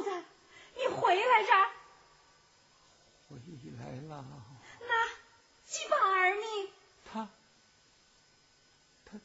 [0.00, 0.10] 头子，
[0.76, 1.52] 你回来着？
[3.28, 3.36] 回
[3.78, 4.24] 来了。
[4.80, 5.08] 那
[5.66, 6.70] 鸡宝儿呢？
[7.12, 7.28] 他，
[9.04, 9.20] 他，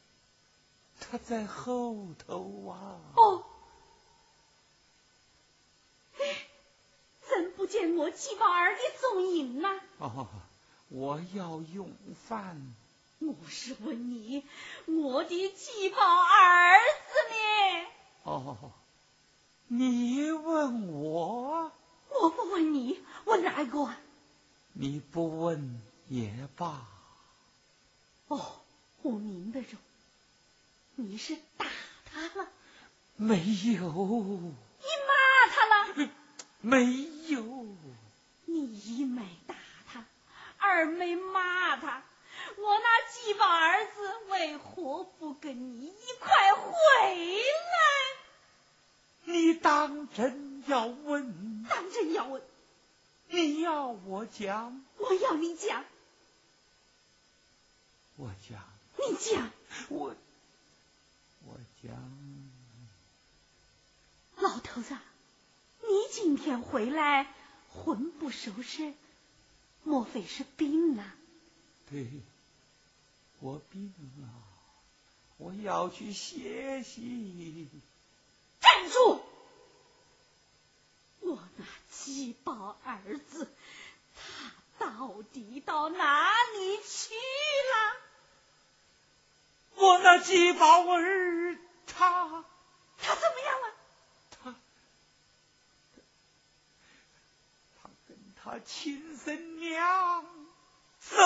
[1.00, 3.00] 他在后头啊。
[3.16, 3.44] 哦。
[7.28, 9.80] 怎不见我鸡宝儿的踪影呢？
[9.98, 10.28] 哦，
[10.88, 11.90] 我要用
[12.28, 12.74] 饭。
[13.18, 14.44] 我是问你，
[14.84, 17.86] 我的鸡宝儿子呢？
[18.24, 18.72] 哦，
[19.68, 21.72] 你问我？
[22.08, 23.92] 我不问你，问哪一个？
[24.74, 26.86] 你不问也罢。
[28.28, 28.60] 哦，
[29.02, 29.76] 我明白着，
[30.94, 31.66] 你是打
[32.12, 32.48] 他了？
[33.16, 33.42] 没有。
[33.42, 35.14] 你骂
[35.52, 36.10] 他了？
[36.60, 36.84] 没
[37.26, 37.42] 有。
[38.44, 39.56] 你一没打
[39.92, 40.04] 他，
[40.58, 42.02] 二没骂他。
[42.56, 47.16] 我那鸡巴儿子为何不跟你一块回来？
[49.26, 51.64] 你当真要问？
[51.68, 52.42] 当真要问？
[53.28, 54.82] 你要我讲？
[54.98, 55.84] 我要你讲。
[58.16, 58.62] 我讲。
[58.98, 59.50] 你讲。
[59.88, 60.14] 我
[61.44, 61.92] 我讲。
[64.36, 64.96] 老头子，
[65.82, 67.26] 你今天回来
[67.72, 68.92] 魂不守舍，
[69.82, 71.12] 莫非是病了？
[71.90, 72.06] 对。
[73.40, 74.28] 我病了，
[75.36, 77.68] 我要去歇息。
[78.76, 79.22] 站住！
[81.20, 83.50] 我那鸡宝儿子，
[84.14, 87.96] 他到底到哪里去了？
[89.76, 91.56] 我那鸡宝儿，
[91.86, 92.44] 他
[93.00, 93.68] 他怎么样了？
[94.30, 94.54] 他
[97.82, 100.22] 他跟他亲生娘
[101.00, 101.16] 走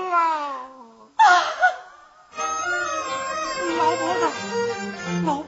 [0.00, 0.70] 了。
[3.76, 4.20] 老婆子，
[5.26, 5.42] 老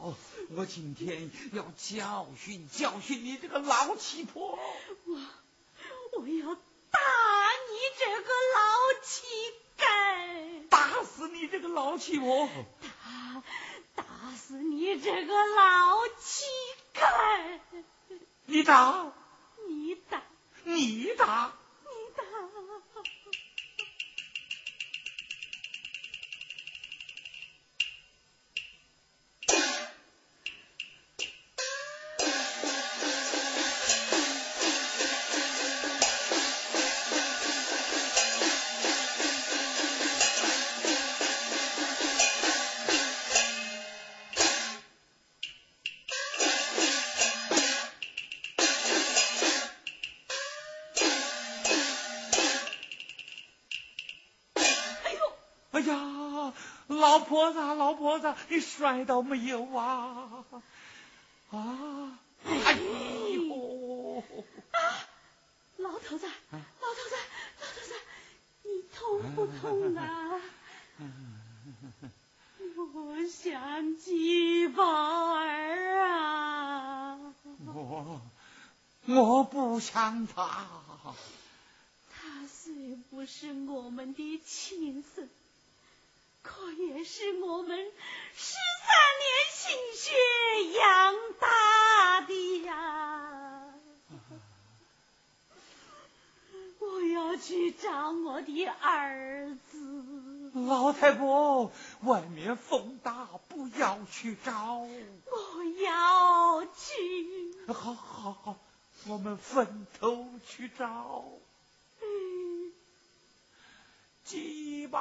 [0.00, 0.14] 好，
[0.54, 4.56] 我今天要教训教训你这个老七婆。
[5.06, 5.18] 我
[6.20, 7.00] 我要打
[7.68, 9.26] 你这个老乞
[9.76, 12.48] 丐，打死你这个老七婆，
[12.94, 13.42] 打
[13.96, 14.04] 打
[14.36, 16.44] 死你这个老乞
[16.94, 17.58] 丐。
[18.46, 19.12] 你打，
[19.66, 20.22] 你打，
[20.62, 21.52] 你打。
[58.48, 60.44] 你摔倒没有啊？
[61.50, 62.18] 啊！
[62.44, 64.22] 哎呦！
[64.70, 64.78] 啊！
[65.76, 67.16] 老头子，老头子，
[67.60, 67.94] 老头子，
[68.64, 70.40] 你痛不痛啊？
[72.94, 74.84] 我想鸡宝
[75.34, 77.18] 儿啊！
[77.66, 78.20] 我
[79.06, 80.66] 我不想他。
[82.10, 85.28] 他虽不是我们的亲生。
[86.48, 87.92] 可也是我们
[88.34, 88.54] 十
[88.86, 88.90] 三
[89.20, 90.16] 年心血
[90.78, 93.74] 养大的呀！
[96.78, 99.78] 我要去找我的儿子。
[100.54, 101.70] 老太婆，
[102.02, 104.78] 外面风大，不要去找。
[104.78, 107.72] 我要去。
[107.74, 108.56] 好好好，
[109.06, 111.26] 我们分头去找。
[112.00, 112.72] 嗯
[114.24, 115.00] 鸡宝，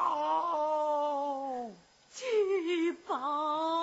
[2.18, 3.77] 鸡宝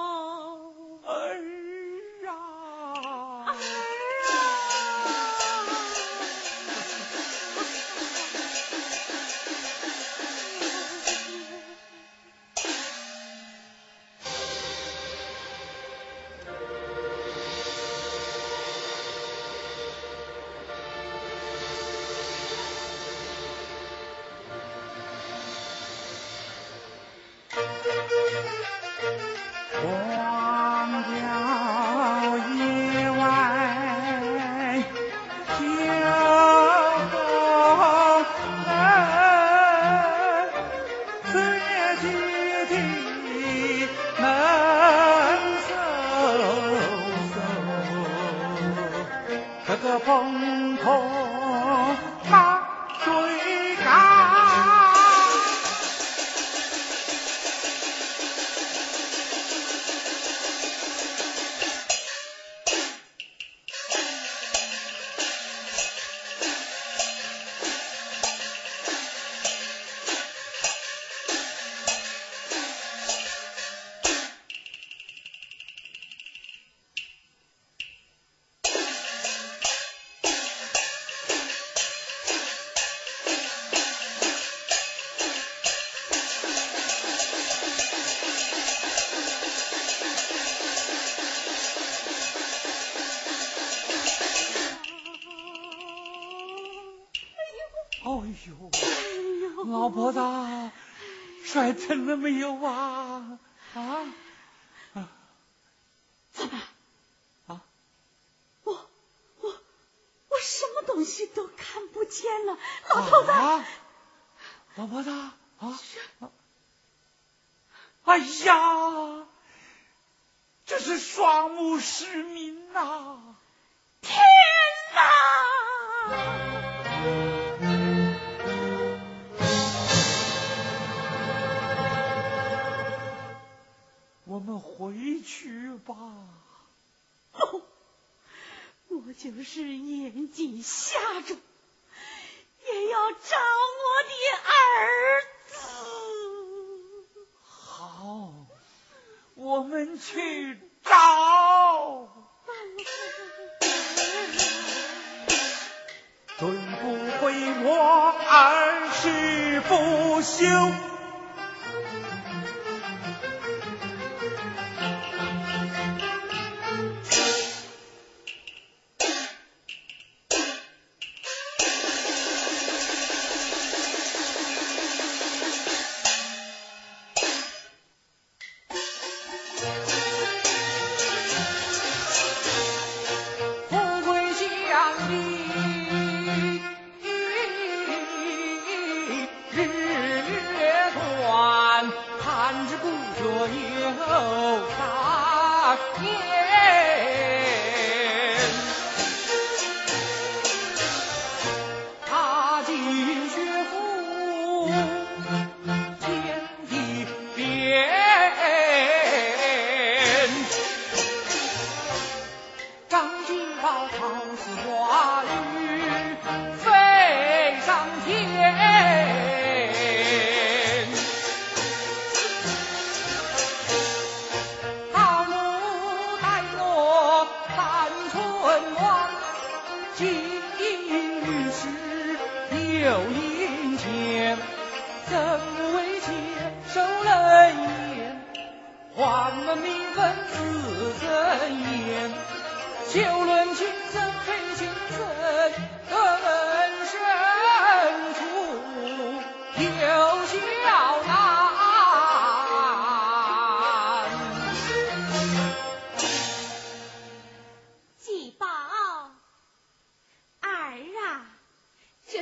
[101.65, 102.55] 摔疼了没有？
[102.63, 102.94] 啊？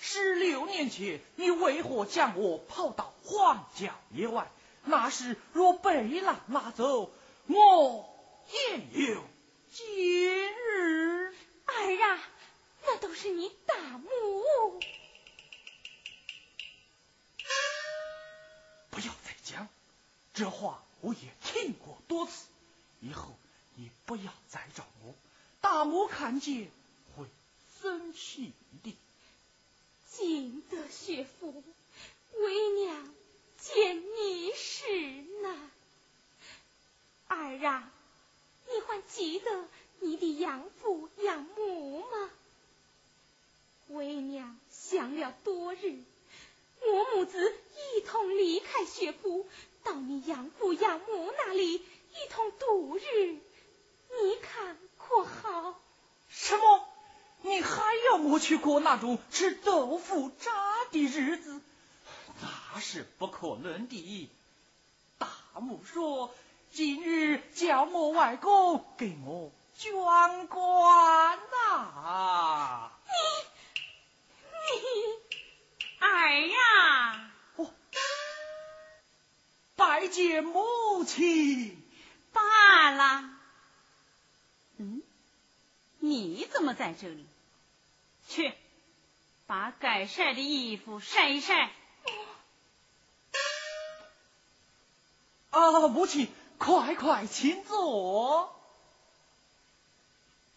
[0.00, 4.50] 十六年前你为何将我抛到荒郊野外？
[4.84, 7.10] 那时若被狼拿走，
[7.48, 8.16] 我
[8.52, 9.24] 也有
[9.72, 11.34] 今日。
[11.66, 12.22] 儿啊！
[12.84, 14.80] 那都是你大母，
[18.90, 19.68] 不要再讲
[20.32, 22.46] 这话，我也听过多次。
[23.00, 23.36] 以后
[23.74, 25.14] 你不要再找我，
[25.60, 26.70] 大母看见
[27.16, 27.26] 会
[27.80, 28.52] 生气
[28.84, 28.96] 的。
[30.18, 31.62] 金德学府，
[32.32, 33.14] 为娘
[33.58, 34.82] 见你时
[35.42, 35.70] 难。
[37.28, 37.92] 儿啊，
[38.66, 39.68] 你还记得
[40.00, 42.30] 你的养父养母吗？
[43.88, 45.98] 为娘想了多日，
[46.80, 47.54] 我母子
[47.94, 49.46] 一同离开学府，
[49.84, 53.32] 到你养父养母那里一同度日，
[54.22, 55.78] 你看可好？
[56.30, 56.88] 什么？
[57.46, 60.50] 你还要我去过那种吃豆腐渣
[60.90, 61.60] 的日子？
[62.74, 64.30] 那是不可能的。
[65.16, 65.28] 大
[65.60, 66.34] 母说，
[66.72, 69.92] 今日叫我外公给我捐
[70.48, 72.90] 官呐。
[73.06, 73.12] 你
[74.50, 74.70] 你
[76.00, 77.30] 儿呀！
[77.56, 77.70] 哦，
[79.76, 81.80] 拜见母亲。
[82.32, 83.30] 罢了。
[84.78, 85.00] 嗯，
[86.00, 87.24] 你怎么在这里？
[88.28, 88.52] 去，
[89.46, 91.70] 把该晒的衣服晒一晒。
[95.50, 96.28] 啊，母亲，
[96.58, 98.54] 快快请坐。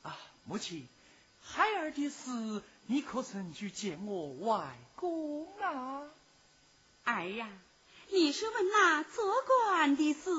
[0.02, 0.88] 啊，母亲，
[1.42, 6.02] 孩儿的事，你可曾去见我外公啊？
[7.06, 7.50] 儿呀，
[8.10, 10.30] 你是问那做官的事？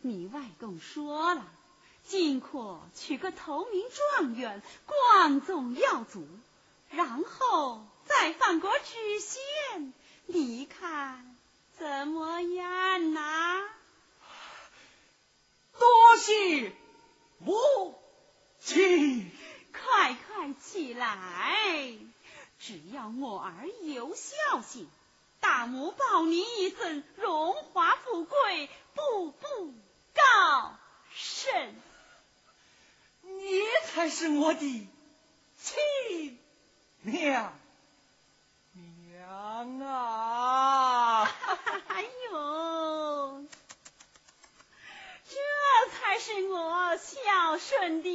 [0.00, 1.44] 你外公说了。
[2.08, 3.84] 尽可取个头名
[4.16, 6.26] 状元，光宗耀祖，
[6.88, 9.92] 然后再放过知县，
[10.24, 11.36] 你看
[11.78, 13.68] 怎么样呐？
[15.78, 16.72] 多谢
[17.38, 17.94] 母
[18.58, 19.30] 亲，
[19.72, 21.98] 快快起来！
[22.58, 24.88] 只要我儿有孝心，
[25.40, 29.74] 大母保你一生荣华富贵，步步
[30.14, 30.72] 高
[31.14, 31.74] 升。
[33.38, 34.88] 你才是我的
[35.62, 36.38] 亲
[37.02, 37.52] 娘
[38.72, 41.24] 娘啊！
[41.88, 42.02] 哎
[42.32, 43.44] 呦，
[45.28, 45.36] 这
[45.92, 48.08] 才是我孝顺的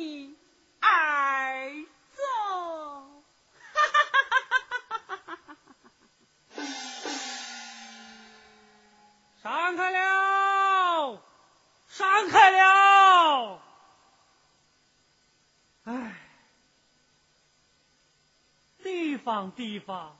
[19.52, 20.18] 地方，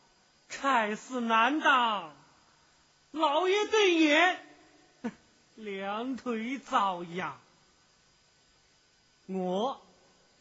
[0.50, 2.14] 差事难当，
[3.12, 4.40] 老爷对眼，
[5.56, 7.40] 两腿遭殃。
[9.28, 9.82] 我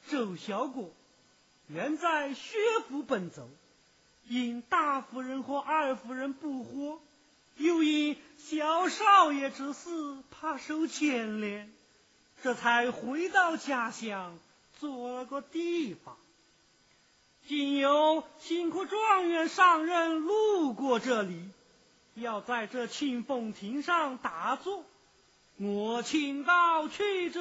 [0.08, 0.90] 周小果
[1.68, 2.56] 原在薛
[2.88, 3.48] 府奔走，
[4.28, 7.00] 因大夫人和二夫人不和，
[7.56, 11.72] 又因小少爷之事怕受牵连，
[12.42, 14.38] 这才回到家乡。
[14.80, 16.16] 做了个地方，
[17.48, 21.50] 今有辛苦状元上任路过这里，
[22.14, 24.84] 要在这庆丰亭上打坐，
[25.58, 27.40] 我请到去者，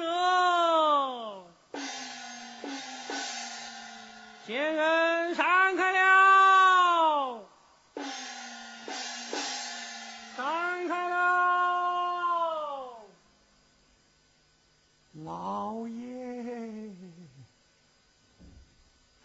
[4.46, 7.44] 仙人闪开了，
[10.36, 12.96] 闪开了，
[15.24, 16.01] 老爷。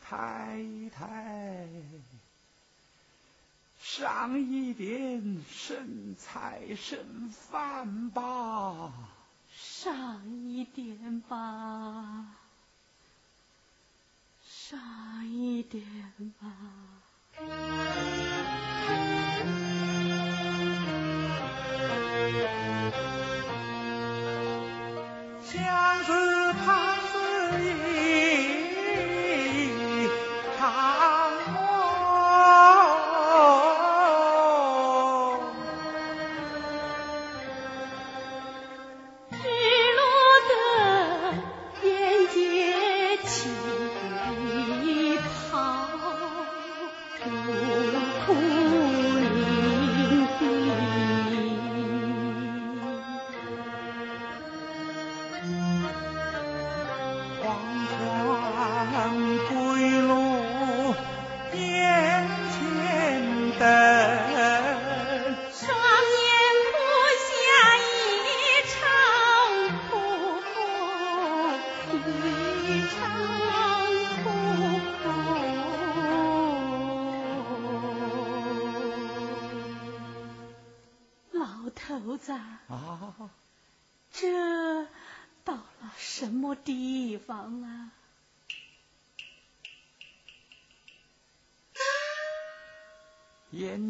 [0.10, 0.58] 太
[0.96, 1.68] 太，
[3.82, 8.94] 上一点剩菜剩饭吧，
[9.54, 12.26] 上一点吧，
[14.48, 15.84] 上一点
[16.40, 16.97] 吧。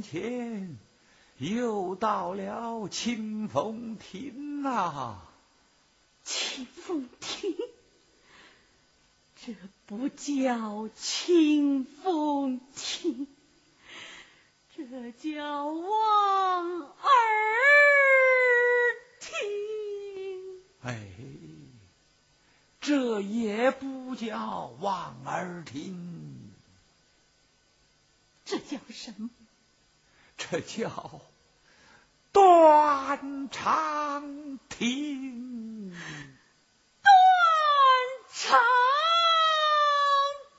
[0.10, 0.78] 前
[1.38, 5.22] 又到了清风亭啊！
[6.24, 7.56] 清风亭，
[9.36, 9.54] 这
[9.86, 13.28] 不叫清风亭，
[14.76, 16.88] 这叫望儿
[19.20, 19.32] 亭。
[20.84, 21.06] 哎，
[22.80, 26.54] 这也不叫望儿亭，
[28.46, 29.30] 这叫什么？
[30.38, 31.22] 这叫
[32.32, 35.92] 断肠亭。
[37.02, 37.10] 断
[38.32, 38.60] 肠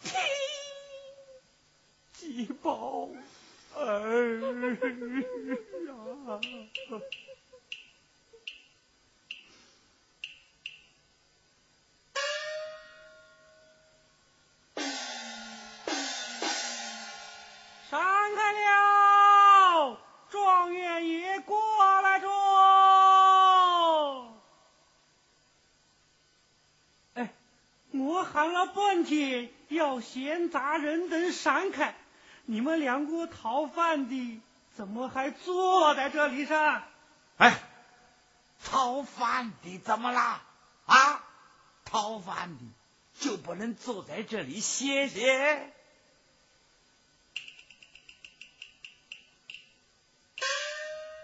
[0.02, 0.12] 亭，
[2.12, 3.08] 鸡宝
[3.76, 4.40] 儿
[6.26, 6.40] 啊！
[29.08, 31.96] 天，要闲杂人等闪开，
[32.44, 34.40] 你们两个讨饭的
[34.76, 36.84] 怎么还坐在这里上？
[37.38, 37.58] 哎，
[38.62, 40.42] 讨饭的怎么啦？
[40.84, 41.24] 啊，
[41.86, 42.64] 讨饭的
[43.18, 45.72] 就不能坐在这里歇歇？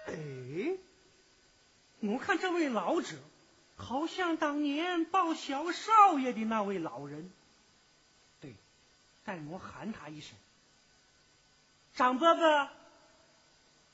[0.07, 0.77] 哎，
[2.01, 3.17] 我看这位老者，
[3.77, 7.31] 好像当年抱小少爷的那位老人。
[9.25, 10.37] 对，待我喊他一声
[11.97, 12.69] ：“张伯伯，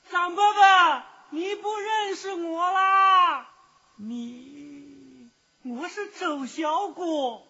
[0.09, 3.49] 张伯伯，你不认识我啦？
[3.95, 5.29] 你
[5.63, 7.47] 我是周小果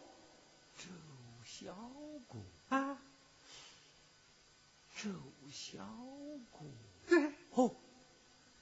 [0.77, 0.89] 周
[1.45, 1.73] 小
[2.27, 2.97] 果，啊。
[4.97, 5.09] 周
[5.51, 5.83] 小
[6.51, 6.67] 果，
[7.55, 7.75] 哦，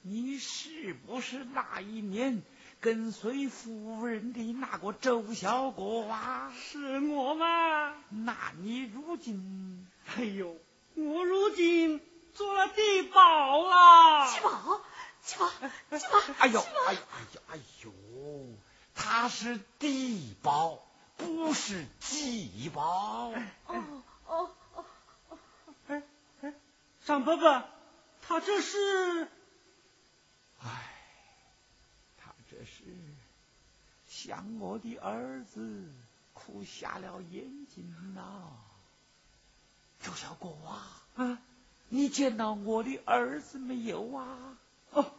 [0.00, 2.42] 你是不是那一年
[2.80, 6.52] 跟随夫人的那个周小国啊？
[6.56, 7.94] 是我吗？
[8.08, 10.56] 那你如今哎呦，
[10.94, 12.00] 我如今
[12.34, 14.26] 做了地保啦。
[14.32, 14.80] 七宝，
[15.22, 15.50] 七宝，
[15.98, 17.92] 七宝，哎呦，哎呦，哎呦，哎呦，
[18.94, 20.80] 他是地保，
[21.16, 23.32] 不是鸡保。
[23.66, 23.84] 哦
[24.26, 24.50] 哦
[25.28, 25.38] 哦，
[25.88, 26.02] 哎
[26.40, 26.54] 哎，
[27.04, 27.64] 张伯伯，
[28.22, 29.28] 他这是
[30.62, 30.68] 唉，
[32.16, 32.82] 他这是
[34.30, 35.92] 想我的儿子
[36.34, 38.22] 哭瞎了眼睛呐、
[40.00, 41.38] 周小果啊，啊？
[41.88, 44.56] 你见到我的儿子没有啊？
[44.92, 45.10] 哦，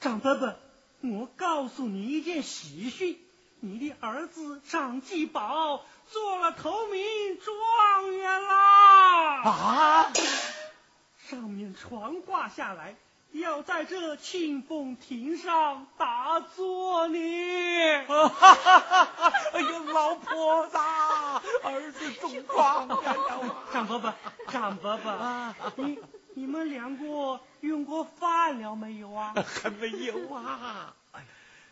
[0.00, 0.56] 张伯伯，
[1.02, 3.20] 我告诉你一件喜讯，
[3.60, 9.42] 你的儿子张继宝做了头名状元啦！
[9.42, 10.12] 啊！
[11.18, 12.96] 上面传话下来，
[13.34, 17.18] 要在这庆丰亭上打坐呢。
[19.52, 20.76] 哎呦，老婆子，
[21.64, 24.14] 儿子中状元了张伯伯，
[24.48, 25.54] 张伯伯，啊！
[25.74, 25.98] 你
[26.34, 29.34] 你们两个用过饭了没有啊？
[29.34, 30.94] 还没有啊！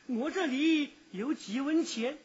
[0.06, 2.18] 我这里有几文钱，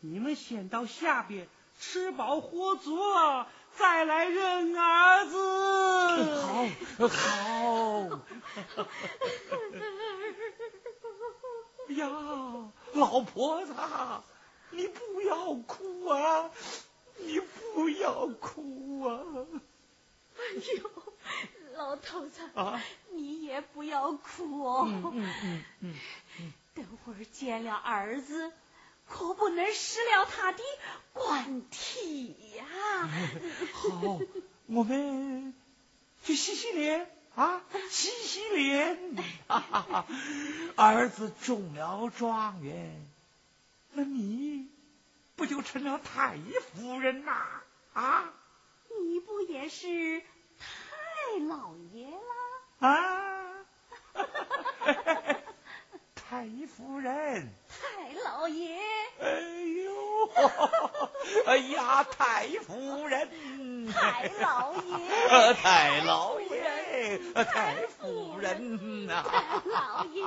[0.00, 1.48] 你们先到下边
[1.80, 6.76] 吃饱喝足了，再来认儿子。
[7.08, 8.20] 好，好。
[11.96, 12.08] 呀，
[12.94, 13.74] 老婆子，
[14.70, 16.50] 你不要哭啊！
[17.18, 19.20] 你不要哭啊！
[20.36, 20.40] 哎
[20.78, 20.90] 呦，
[21.74, 24.84] 老头子，啊你也不要哭哦。
[24.88, 25.12] 嗯
[25.42, 25.94] 嗯嗯
[26.74, 28.52] 等会儿见了儿子，
[29.08, 30.62] 可不能失了他的
[31.12, 33.08] 官体呀、
[33.72, 34.18] 好，
[34.66, 35.54] 我们
[36.24, 39.16] 去洗洗脸啊，洗洗脸。
[39.48, 40.06] 哈哈哈，
[40.76, 43.06] 儿子中了状元，
[43.92, 44.68] 那你
[45.36, 46.38] 不就成了太
[46.72, 47.32] 夫人呐？
[47.92, 48.32] 啊
[49.00, 50.22] 你不也是
[50.58, 52.88] 太老爷了？
[52.88, 53.52] 啊！
[56.14, 58.78] 太夫人，太老爷，
[59.20, 59.83] 哎呦，
[61.46, 63.28] 哎呀，太夫人，
[63.92, 69.38] 太老爷，呃 太老爷，呃太夫人呐、太
[69.70, 70.22] 老爷。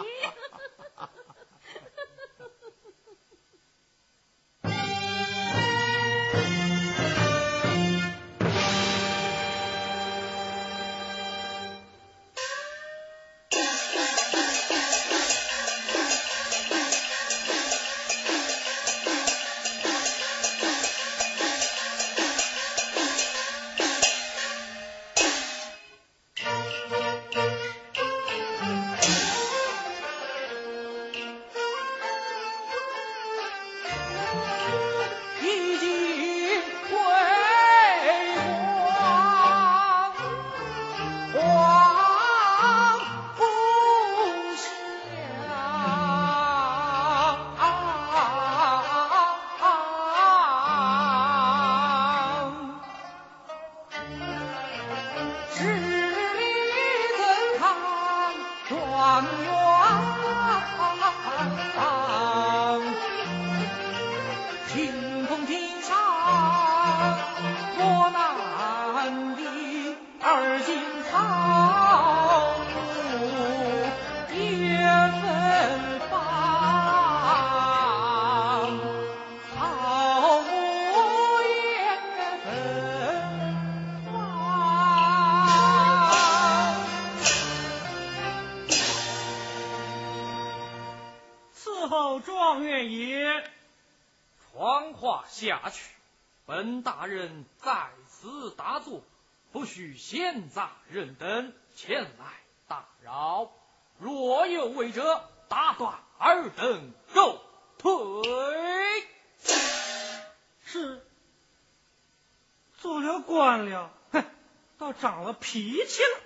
[115.18, 116.22] 长了脾气了。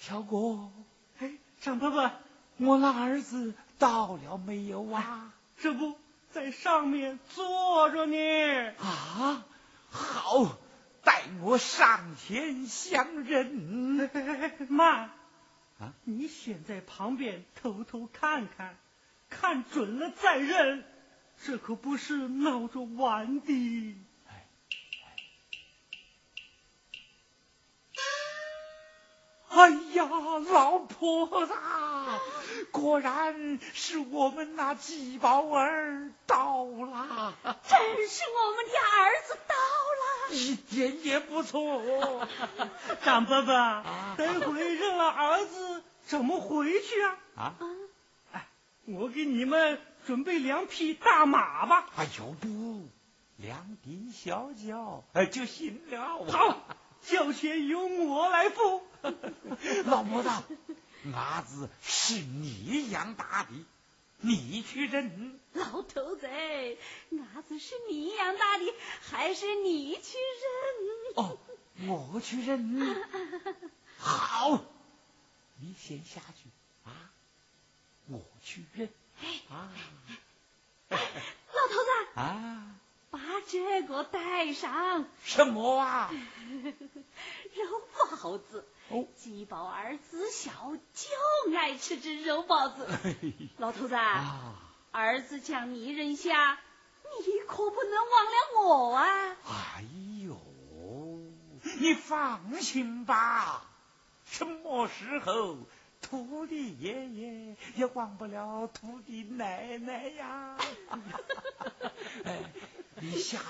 [0.00, 0.72] 小果，
[1.18, 2.10] 哎，张伯伯，
[2.56, 5.34] 我那儿子到了没有啊？
[5.58, 5.94] 这不
[6.30, 8.72] 在上面坐着呢。
[8.78, 9.44] 啊，
[9.90, 10.56] 好，
[11.04, 14.08] 待我上前相认。
[14.70, 14.86] 妈，
[15.80, 18.74] 啊，你先在旁边偷偷看看，
[19.28, 20.82] 看准了再认，
[21.44, 23.96] 这可不是闹着玩的。
[29.50, 30.08] 哎呀，
[30.50, 31.52] 老婆子，
[32.70, 40.34] 果然是我们那季宝儿到了，真是我们的儿子到了。
[40.34, 42.26] 一点也不错。
[43.02, 47.18] 张伯伯，啊等会认了儿子怎么回去啊？
[47.34, 47.54] 啊，
[48.32, 48.46] 哎，
[48.84, 51.86] 我给你们准备两匹大马吧。
[51.96, 52.86] 哎呦不，
[53.36, 56.26] 两顶小脚哎就行了。
[56.30, 56.58] 好，
[57.02, 58.82] 交钱由我来付。
[59.86, 60.28] 老婆子，
[61.12, 63.50] 伢子是你养大的，
[64.20, 65.38] 你去认。
[65.52, 66.28] 老头子，
[67.10, 70.18] 伢子是你养大的，还是你去
[71.14, 71.24] 认？
[71.24, 71.38] 哦，
[71.86, 73.06] 我去认。
[73.98, 74.60] 好，
[75.60, 76.50] 你先下去
[76.84, 77.10] 啊，
[78.08, 78.88] 我去认
[79.50, 79.72] 啊
[80.90, 82.77] 老头子，啊，把
[83.48, 86.10] 这个带上，什么啊？
[87.54, 87.82] 肉
[88.20, 88.64] 包子。
[88.90, 90.50] 哦，鸡宝儿子小
[90.94, 92.86] 就爱吃这肉包子。
[93.58, 94.54] 老头子，啊，
[94.92, 96.58] 儿子将你认下，
[97.20, 99.36] 你可不能忘了我啊！
[99.46, 99.84] 哎
[100.24, 100.38] 呦，
[101.80, 103.62] 你放心吧，
[104.24, 105.58] 什么时候
[106.00, 110.56] 徒弟爷爷也忘不了徒弟奶奶呀。
[112.24, 112.38] 哎，
[113.00, 113.44] 你下去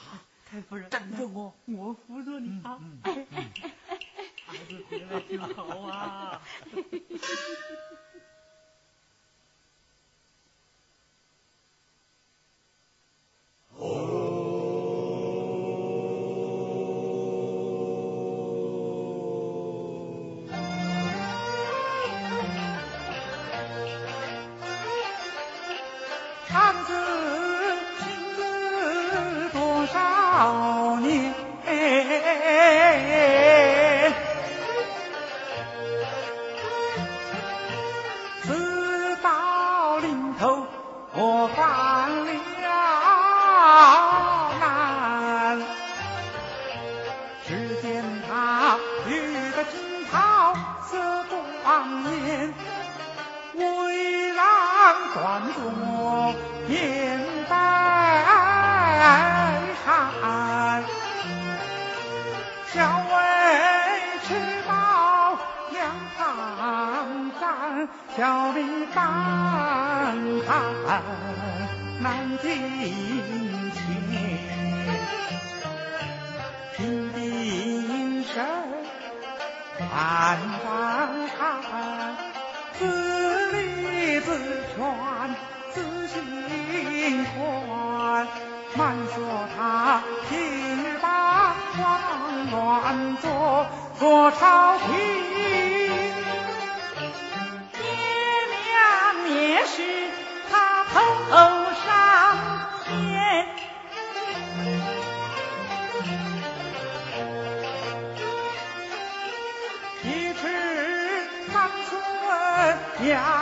[0.00, 1.54] 啊，太夫人，等着我。
[1.66, 2.78] 我扶着你啊。
[2.80, 3.98] 嗯哎哎哎哎
[4.48, 6.40] 儿子回来就好啊。
[6.72, 6.82] 长
[68.18, 69.06] 小兵半
[70.44, 70.50] 看
[72.00, 72.50] 难进
[73.70, 73.78] 前，
[76.76, 78.44] 平定身
[79.94, 80.66] 安张
[81.62, 81.70] 看。
[82.76, 84.26] 自立自
[84.74, 84.82] 劝，
[85.72, 88.26] 自心宽。
[88.74, 89.14] 慢说
[89.56, 90.36] 他今
[90.82, 93.64] 日把慌乱做，
[93.96, 95.57] 做朝廷。
[99.78, 99.84] 是
[100.50, 100.82] 他
[101.30, 101.36] 头
[101.86, 101.86] 上
[102.84, 103.46] 天。
[110.02, 110.42] 一尺
[111.52, 113.37] 三寸养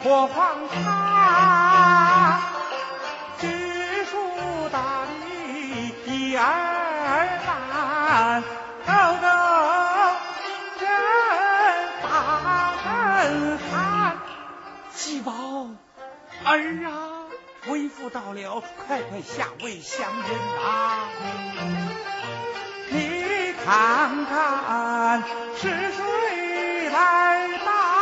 [0.00, 2.40] 我况他
[3.40, 6.42] 知树达理一儿
[7.46, 8.44] 难，
[8.86, 9.26] 高高
[10.78, 10.88] 人
[12.02, 12.06] 把
[12.84, 14.18] 人喊。
[14.94, 15.32] 七宝
[16.44, 17.26] 儿啊，
[17.66, 21.08] 为父到了，快快下位相认吧。
[22.90, 25.22] 你看看
[25.56, 27.97] 是谁来到？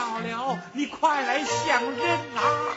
[0.00, 2.74] 到了，你快来相认啊！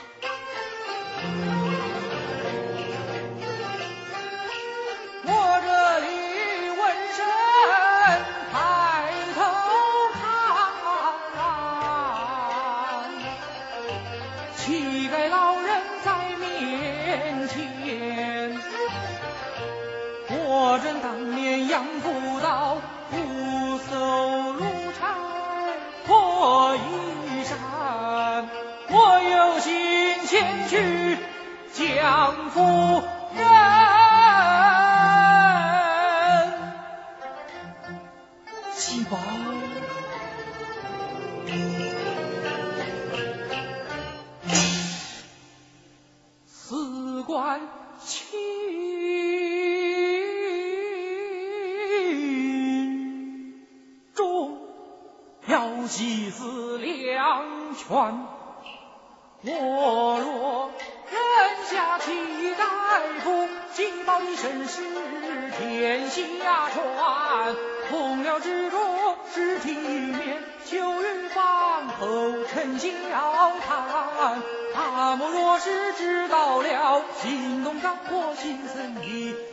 [78.43, 79.01] 今生的，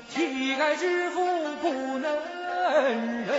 [0.09, 1.22] 乞丐之福
[1.62, 2.11] 不能
[3.24, 3.31] 忍。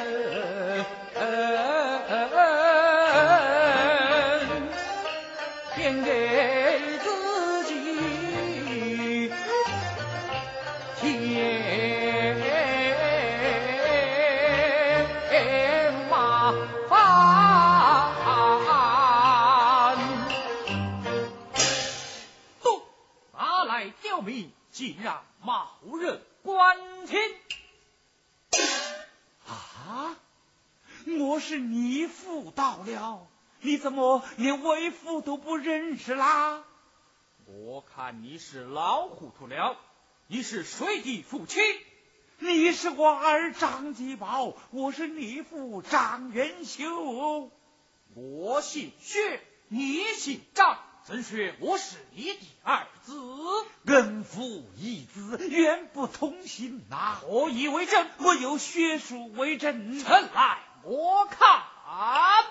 [32.84, 33.28] 了。
[33.62, 36.64] 你怎么连为父都不认识啦？
[37.46, 39.78] 我看你是老糊涂了。
[40.28, 41.62] 你是谁的父亲？
[42.40, 47.52] 你是我儿张继宝，我是你父张元修。
[48.16, 53.14] 我姓薛，你姓张，怎说我是你的儿子？
[53.86, 57.20] 恩父义子，远不同心呐！
[57.22, 58.08] 何以为证？
[58.20, 60.00] 我有血书为证。
[60.00, 61.64] 臣来，我看。
[61.92, 62.46] 啊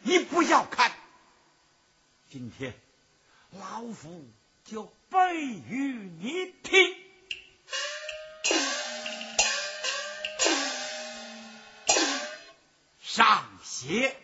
[0.00, 0.90] 你不要看，
[2.30, 2.72] 今天
[3.50, 4.26] 老夫
[4.64, 6.96] 就背与你听。
[13.02, 14.16] 上邪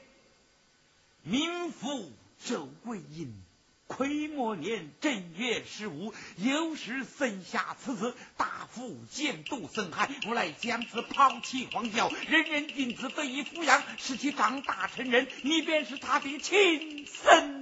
[1.24, 2.10] 民妇
[2.42, 3.43] 周桂英。
[3.86, 15.28] 癸末年正月十五，有时生下此子，大夫见度生害，无奈将此抛弃荒郊，人人尽子得以抚养，使其长大成人。
[15.42, 17.53] 你便是他的亲生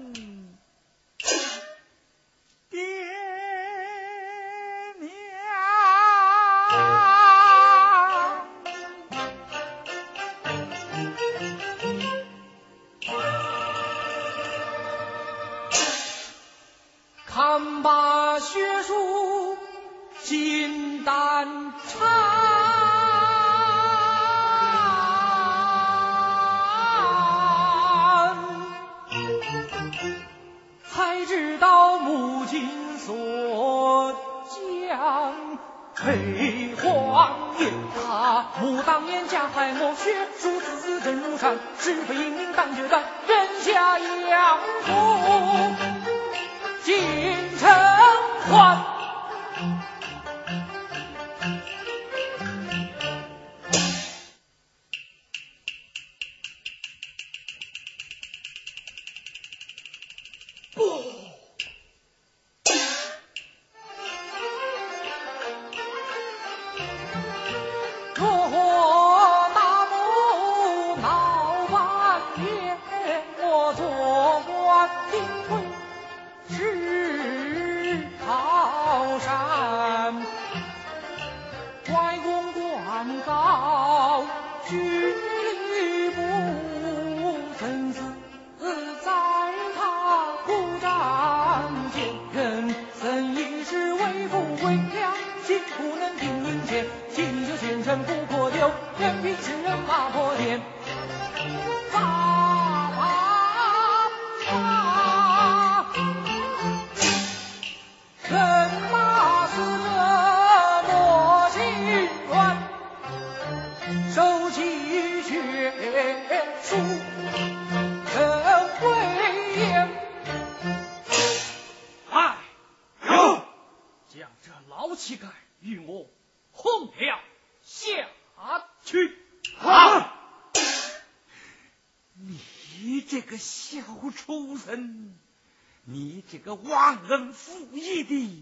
[136.45, 138.42] 个忘恩负义的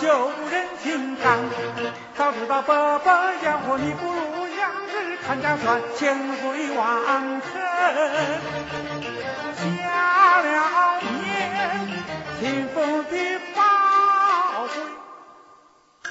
[0.00, 1.38] 旧人情长。
[2.16, 7.52] 早知道伯伯养活你，不如养只看家犬，千回万肯
[9.56, 11.88] 下了年，
[12.40, 13.62] 清风的宝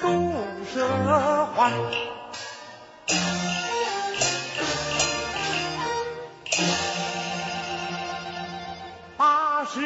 [0.00, 0.04] 不
[0.72, 0.74] 舍
[1.56, 1.72] 还。
[9.16, 9.80] 八十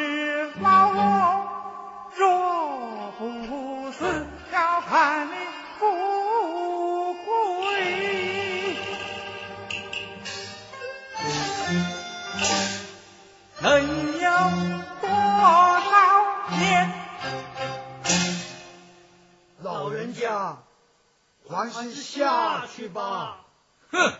[21.51, 23.45] 还是下去吧，
[23.91, 24.19] 哼！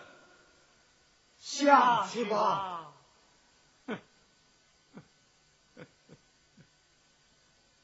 [1.40, 2.92] 下去吧。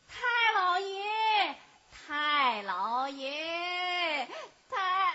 [0.07, 0.17] 太
[0.55, 1.55] 老爷，
[1.91, 4.27] 太老爷，
[4.69, 5.13] 太……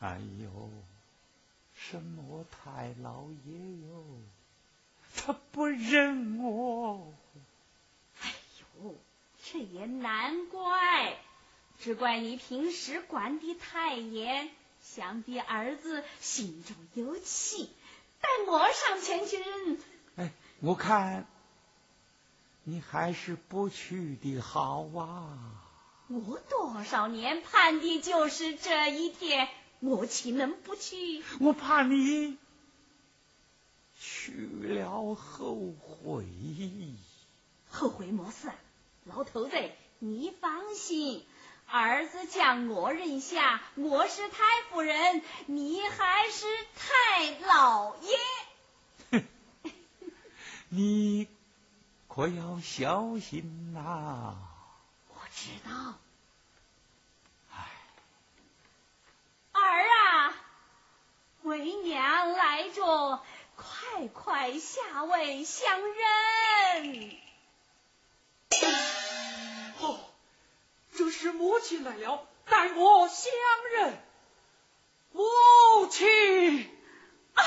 [0.00, 0.70] 哎呦，
[1.74, 3.52] 什么太老爷
[3.86, 4.04] 哟？
[5.16, 7.12] 他不认我。
[8.22, 8.32] 哎
[8.82, 8.94] 呦，
[9.44, 11.18] 这也难怪，
[11.82, 14.50] 只怪你平时管得太严，
[14.82, 17.70] 想必儿子心中有气，
[18.20, 19.78] 待我上前去认。
[20.16, 21.26] 哎，我看
[22.64, 25.38] 你还是不去的好啊。
[26.08, 31.24] 我多少年盼的就是这一天，我岂能不去？
[31.40, 32.36] 我怕你
[33.98, 36.26] 去了后悔。
[37.68, 38.54] 后悔莫事啊，
[39.04, 39.56] 老头子，
[40.00, 41.24] 你放心，
[41.72, 46.46] 儿子将我认下，我是太夫人，你还是
[46.76, 47.94] 太老
[49.12, 49.22] 爷。
[50.68, 51.28] 你
[52.08, 54.34] 可要小心呐、
[55.08, 55.94] 我知道。
[57.52, 57.68] 唉，
[59.52, 60.34] 儿啊，
[61.42, 63.22] 为娘来着，
[63.54, 67.16] 快快下位相认。
[70.92, 73.32] 这是母亲来了，待我相
[73.72, 74.02] 认。
[75.12, 75.24] 母
[75.90, 76.06] 亲，
[77.34, 77.42] 儿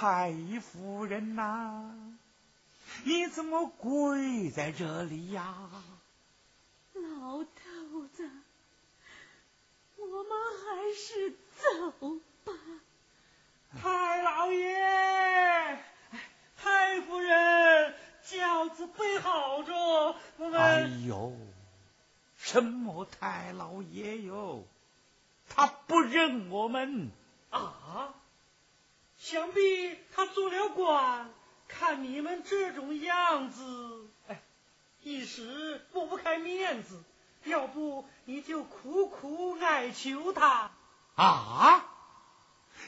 [0.00, 0.32] 太
[0.62, 1.92] 夫人呐，
[3.04, 5.54] 你怎么跪在这里呀？
[6.94, 8.30] 老头子，
[9.98, 12.52] 我们还是走吧。
[13.78, 15.84] 太老爷，
[16.56, 17.94] 太夫人，
[18.26, 20.16] 轿子备好着，
[20.54, 21.36] 哎呦，
[22.38, 24.64] 什么太老爷哟？
[25.50, 27.10] 他不认我们
[27.50, 28.14] 啊！
[29.20, 31.30] 想必他做了官，
[31.68, 34.40] 看你们这种样子，哎，
[35.02, 37.00] 一时抹不开面子。
[37.44, 40.70] 要不你就苦苦哀求他
[41.14, 41.86] 啊！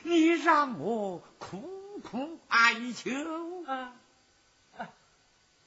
[0.02, 3.94] 你让我苦苦哀求啊！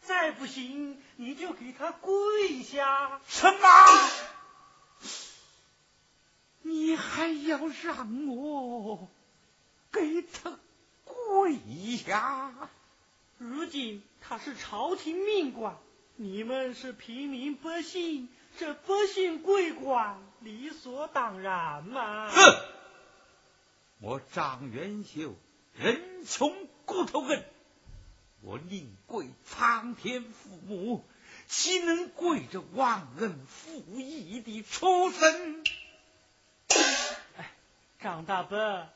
[0.01, 3.21] 再不行，你就给他跪下。
[3.27, 3.67] 什么？
[6.61, 9.09] 你还要让我
[9.95, 10.59] 给他
[11.05, 11.57] 跪
[11.97, 12.69] 下？
[13.37, 15.77] 如今他是朝廷命官，
[16.17, 18.27] 你们是平民百姓，
[18.57, 22.29] 这百姓跪官理所当然嘛。
[22.29, 22.35] 哼！
[24.01, 25.33] 我张元秀
[25.73, 27.43] 人穷骨头硬，
[28.41, 31.05] 我宁跪苍天父母，
[31.47, 35.63] 岂能跪着忘恩负义的畜生？
[37.37, 37.51] 哎
[37.99, 38.87] 张大伯，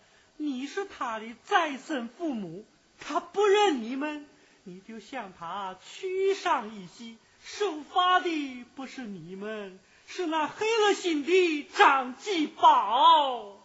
[0.42, 2.66] 你是他的再生父母，
[2.98, 4.26] 他不认你们，
[4.64, 7.18] 你就向他屈上一些。
[7.44, 9.78] 受罚的不是你们，
[10.08, 13.60] 是那黑了心的张继宝。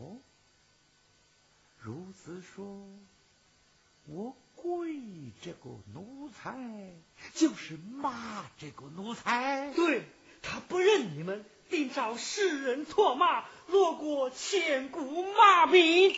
[0.00, 0.18] 哦，
[1.78, 2.84] 如此说，
[4.06, 4.96] 我跪
[5.42, 6.58] 这个奴才，
[7.34, 9.72] 就是骂这个奴才。
[9.74, 10.02] 对
[10.42, 11.44] 他不认你们。
[11.70, 16.16] 定找世人唾骂，落过千古骂名。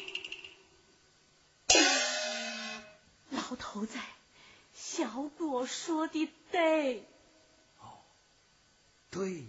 [3.31, 3.99] 老头子，
[4.73, 7.05] 小果说的对。
[7.81, 7.99] 哦，
[9.11, 9.45] 对，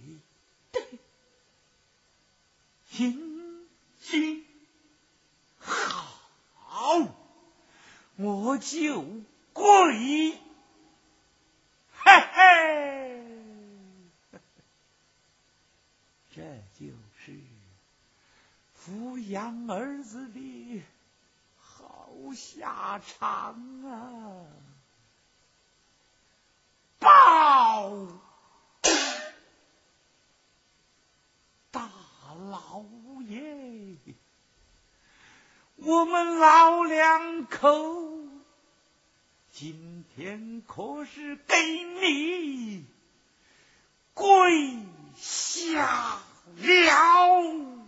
[0.71, 0.83] 对。
[2.91, 3.67] 行
[4.01, 4.45] 行，
[5.59, 7.07] 好，
[8.15, 9.03] 我就
[9.53, 10.39] 跪。
[11.97, 13.21] 嘿嘿。
[16.35, 16.41] 这
[16.79, 16.93] 就是
[18.85, 20.83] 抚养儿子的
[21.57, 24.45] 好下场啊！
[26.99, 28.07] 报
[31.71, 31.89] 大
[32.51, 32.85] 老
[33.27, 33.95] 爷，
[35.77, 38.19] 我们老两口
[39.51, 41.55] 今天可是给
[42.01, 42.85] 你
[44.13, 44.77] 跪
[45.17, 46.19] 下。
[46.57, 47.84] 了，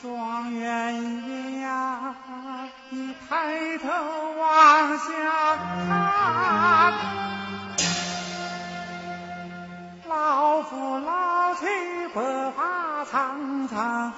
[0.00, 0.94] 状元
[1.28, 2.14] 爷呀，
[2.90, 3.88] 你抬头
[4.38, 5.02] 往下
[5.88, 6.94] 看，
[10.08, 11.66] 老夫老妻
[12.14, 14.12] 白发苍苍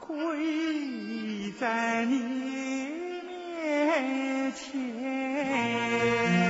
[0.00, 2.14] 跪在你
[3.26, 6.45] 面前。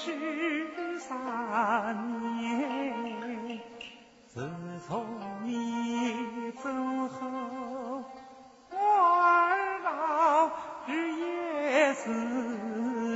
[0.00, 3.60] 十三年，
[4.28, 4.48] 自
[4.86, 5.04] 从
[5.42, 6.70] 你走
[7.08, 8.04] 后，
[8.70, 10.48] 我儿老
[10.86, 12.10] 日夜思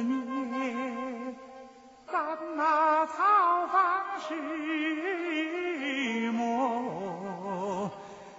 [0.02, 1.36] 念，
[2.10, 4.34] 咱那草房是
[6.32, 7.90] 么？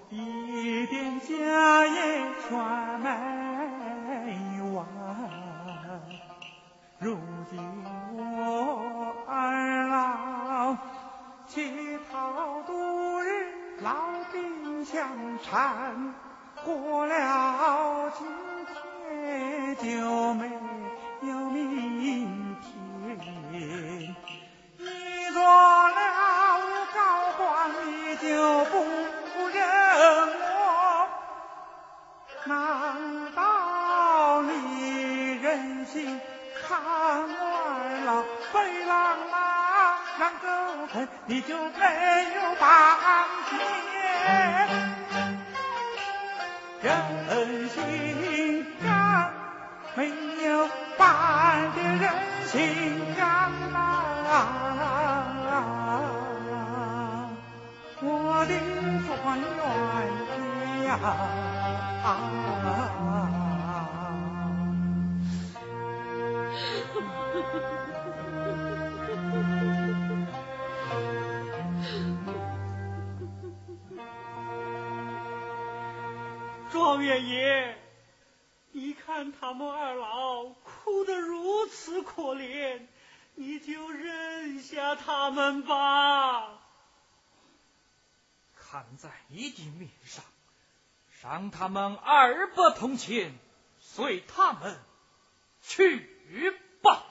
[0.10, 2.52] 一点家业全
[3.00, 3.08] 没
[4.74, 4.86] 完。
[7.00, 7.18] 如
[7.50, 7.83] 今
[15.04, 16.16] 病相缠，
[16.64, 18.26] 过了今
[18.66, 20.50] 天就没
[21.22, 22.66] 有明天。
[24.78, 24.86] 你
[25.34, 26.00] 做了
[26.94, 26.98] 高
[27.38, 28.74] 官，你就不
[29.50, 29.58] 认
[30.40, 31.10] 我？
[32.46, 32.52] 难
[33.36, 36.20] 道你忍心
[36.62, 38.24] 看我儿老
[38.54, 40.48] 被狼拉让狗
[40.92, 42.68] 啃，你就没有半
[43.50, 44.93] 天
[46.84, 49.32] 人心肝？
[49.96, 50.10] 没
[50.44, 50.68] 有
[50.98, 52.12] 半点人
[52.46, 53.26] 心肝
[54.28, 54.36] 啊！
[58.02, 58.52] 我的
[59.08, 59.48] 状元
[60.84, 60.92] 呀！
[77.02, 77.78] 元爷，
[78.72, 82.88] 你看他们二老哭得如此可怜，
[83.36, 86.60] 你就认下他们吧。
[88.56, 90.24] 看在你的面上，
[91.22, 93.34] 让他们二不同前，
[93.80, 94.80] 随他们
[95.62, 96.10] 去
[96.82, 97.06] 吧。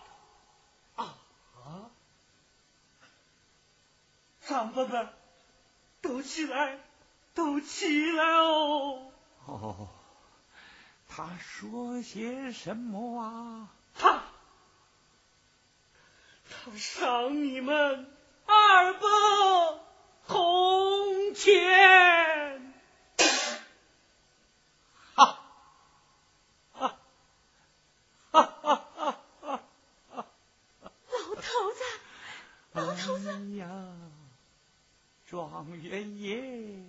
[0.97, 1.17] 啊
[1.65, 1.91] 啊！
[4.45, 5.09] 张伯伯，
[6.01, 6.81] 都起来，
[7.35, 9.12] 都起来哦！
[9.47, 9.89] 哦，
[11.09, 13.69] 他说些什么啊？
[13.95, 14.23] 他，
[16.49, 18.09] 他赏你们
[18.47, 19.01] 二百
[20.27, 22.73] 铜钱。
[25.15, 25.39] 哈，
[26.73, 26.99] 哈，
[28.31, 29.61] 哈哈哈哈
[30.11, 30.25] 哈！
[31.11, 31.83] 老头子，
[32.73, 33.67] 老头子哎呀，
[35.27, 36.85] 状元爷。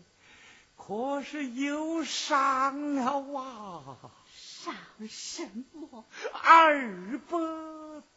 [0.86, 3.96] 可是有伤了啊！
[4.36, 4.76] 伤
[5.08, 6.04] 什么？
[6.34, 7.38] 二百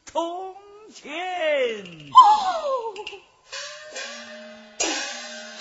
[0.04, 0.56] 铜
[0.92, 2.10] 钱。
[2.10, 2.94] 哦，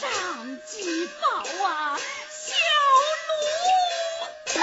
[0.01, 1.95] 张继宝啊，
[2.31, 2.55] 小
[3.27, 3.33] 奴
[4.47, 4.57] 才，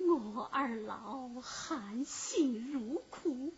[0.00, 3.54] 我二老含辛茹苦。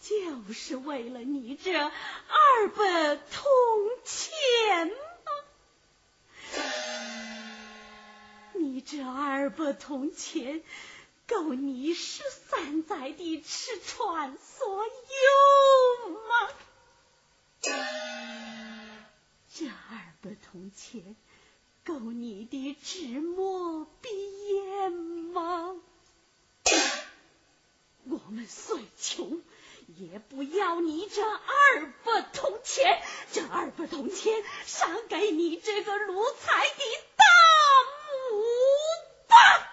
[0.00, 1.90] 就是为了你这二
[2.76, 3.44] 百铜
[4.04, 4.90] 钱。
[8.86, 10.62] 这二百铜钱
[11.26, 16.50] 够你十三载的吃穿所有吗？
[19.50, 21.16] 这二百铜钱
[21.84, 25.76] 够你的纸墨笔砚吗？
[28.06, 29.40] 我们虽穷，
[29.96, 33.02] 也不要你这二百铜钱。
[33.32, 36.82] 这二百铜钱赏给你这个奴才的
[39.36, 39.58] Ah!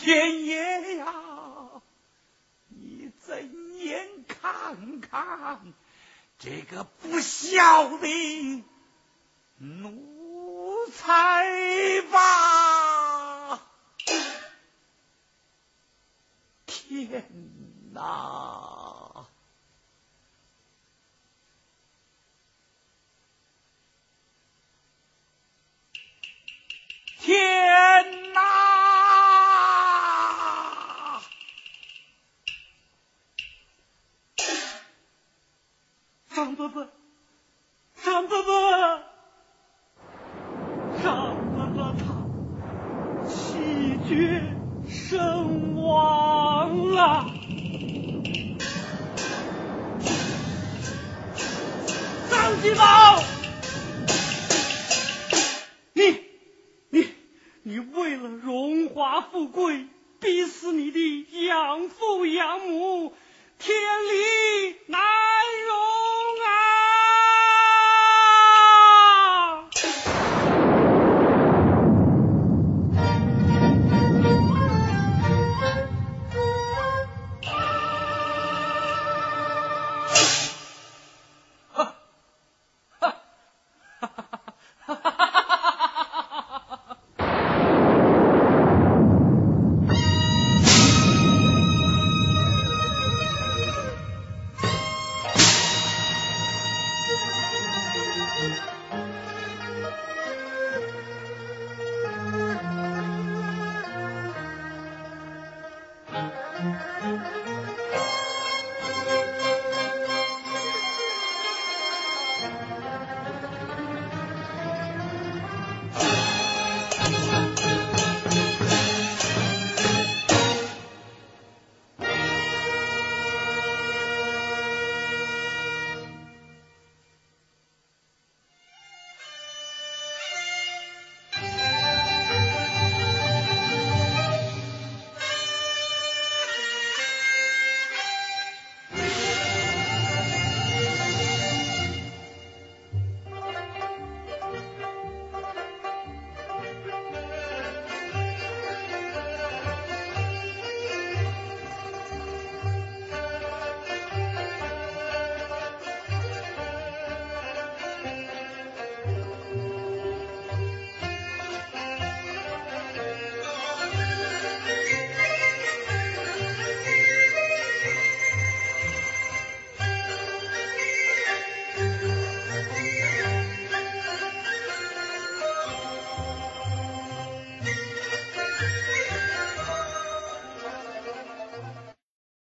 [0.00, 1.12] 天爷呀，
[2.68, 5.60] 你怎眼看看
[6.38, 8.64] 这个不孝的
[9.58, 13.60] 奴才吧？
[16.64, 17.24] 天
[17.92, 19.26] 哪！
[27.18, 28.67] 天哪！
[36.38, 36.86] 张伯伯，
[38.04, 39.00] 张伯伯，
[41.02, 42.04] 张伯伯他
[43.28, 43.58] 气
[44.08, 44.40] 绝
[44.88, 47.26] 身亡了。
[52.30, 53.20] 张金宝。
[55.92, 56.20] 你
[56.90, 57.08] 你
[57.64, 59.88] 你为了荣华富贵，
[60.20, 63.12] 逼死你的养父养母，
[63.58, 65.00] 天理难
[65.66, 65.87] 容